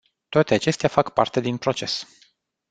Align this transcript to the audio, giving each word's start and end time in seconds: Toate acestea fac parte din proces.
Toate 0.29 0.53
acestea 0.53 0.89
fac 0.89 1.09
parte 1.13 1.39
din 1.39 1.57
proces. 1.57 2.07